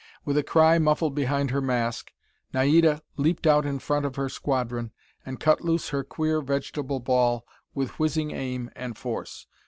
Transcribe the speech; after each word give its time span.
With 0.25 0.35
a 0.35 0.41
cry 0.41 0.79
muffled 0.79 1.13
behind 1.13 1.51
her 1.51 1.61
mask, 1.61 2.11
Naida 2.55 3.03
leaped 3.17 3.45
out 3.45 3.67
in 3.67 3.77
front 3.77 4.03
of 4.03 4.15
her 4.15 4.29
squadron 4.29 4.91
and 5.27 5.39
cut 5.39 5.61
loose 5.61 5.89
her 5.89 6.03
queer 6.03 6.41
vegetable 6.41 6.99
ball 6.99 7.45
with 7.75 7.99
whizzing 7.99 8.31
aim 8.31 8.71
and 8.75 8.97
force. 8.97 9.45